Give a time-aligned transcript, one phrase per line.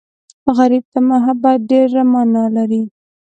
[0.57, 2.83] غریب ته محبت ډېره مانا لري